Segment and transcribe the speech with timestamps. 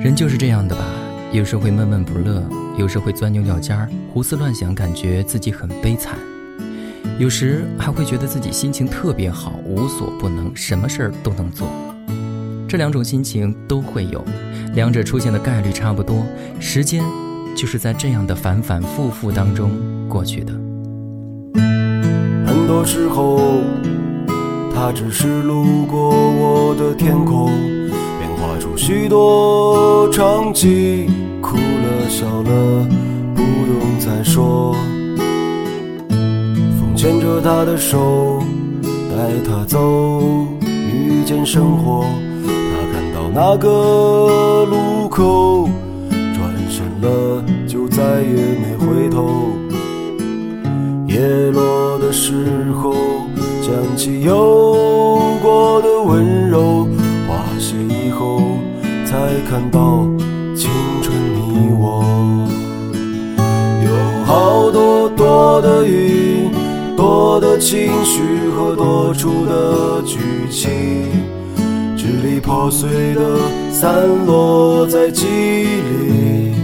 [0.00, 0.84] 人就是这样的吧，
[1.32, 2.40] 有时会闷闷不乐，
[2.78, 6.14] 有时会钻牛角尖儿，胡思乱想，感觉自己很悲惨；
[7.18, 11.68] 有时还会觉得自己心情特别好，无所不能，什么事儿都能做。
[12.68, 14.24] 这两种心情都会有，
[14.72, 16.24] 两者出现的概率差不多，
[16.60, 17.02] 时间
[17.56, 19.72] 就是在这样的反反复复当中
[20.08, 20.52] 过去的。
[22.46, 23.62] 很多时候，
[24.72, 27.50] 他只是路过我的天空。
[28.40, 31.08] 画出许多场景，
[31.42, 32.86] 哭了笑了，
[33.34, 34.74] 不用再说。
[36.08, 38.42] 风牵着他的手，
[39.10, 42.04] 带他走，遇见生活。
[42.46, 42.52] 他
[42.92, 45.68] 看到那个路口，
[46.10, 49.50] 转身了，就再也没回头。
[51.08, 52.94] 叶落的时候，
[53.62, 55.07] 想起有
[59.58, 60.06] 看到
[60.54, 60.70] 青
[61.02, 62.04] 春你我，
[63.84, 66.48] 有好多多的云，
[66.96, 68.22] 多的情绪
[68.56, 70.70] 和多出的剧情，
[71.96, 73.20] 支离破碎的
[73.72, 73.92] 散
[74.26, 76.54] 落在记忆里。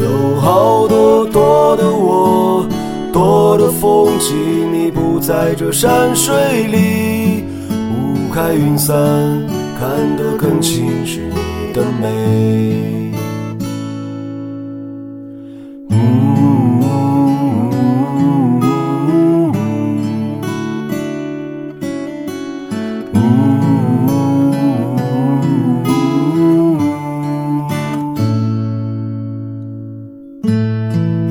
[0.00, 2.64] 有好多多的我，
[3.12, 4.36] 多的风景，
[4.72, 7.42] 你不在这山水里，
[7.72, 9.57] 雾开云散。
[9.78, 13.12] 看得更清是你的美。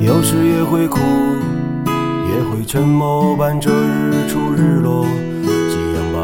[0.00, 0.98] 有时也会哭，
[1.84, 5.04] 也会沉默，伴着日出日落。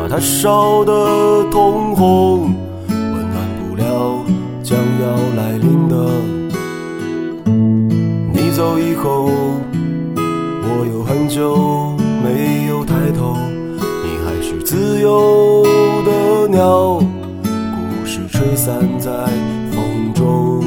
[0.08, 2.54] 它烧得通红，
[2.88, 4.24] 温暖不了
[4.62, 5.94] 将要来临的。
[8.32, 9.28] 你走以后，
[10.16, 13.36] 我有很久没有抬头，
[14.04, 15.64] 你还是自由
[16.04, 17.00] 的鸟，
[17.42, 19.10] 故事吹散在
[19.72, 20.62] 风中。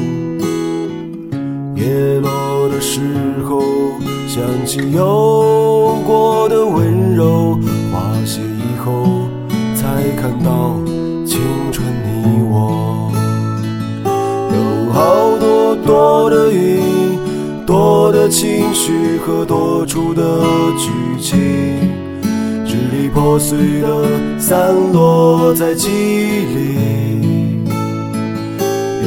[1.74, 3.00] 叶落的时
[3.48, 3.62] 候，
[4.26, 5.77] 想起有
[18.10, 20.22] 的情绪和多出的
[20.78, 21.38] 剧情，
[22.66, 23.88] 支离破碎的
[24.38, 27.64] 散落在记忆里。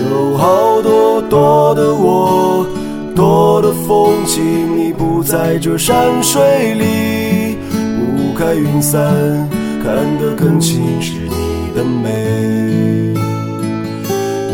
[0.09, 2.65] 有好多多的我，
[3.15, 4.41] 多的风景，
[4.77, 7.57] 你不在这山水里，
[7.99, 9.49] 雾开云散。
[9.83, 13.15] 看得更清是你的美，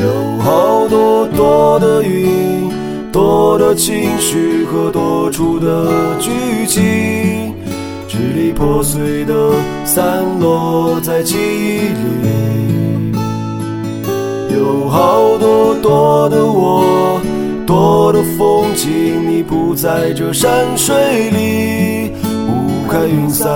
[0.01, 2.71] 有好多多的云，
[3.11, 6.31] 多的情绪和多出的剧
[6.67, 7.53] 情，
[8.07, 9.33] 支离破碎的
[9.85, 13.15] 散落在记忆里。
[14.55, 17.19] 有好多多的我，
[17.65, 18.89] 多的风景，
[19.29, 20.95] 你不在这山水
[21.31, 22.11] 里，
[22.47, 23.47] 雾开云散。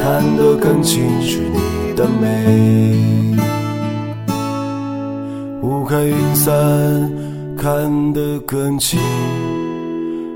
[0.00, 2.26] 看得更清是你的美，
[5.60, 6.54] 雾开云散，
[7.58, 9.00] 看得更清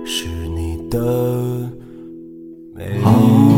[0.05, 0.99] 是你的
[2.75, 3.52] 美。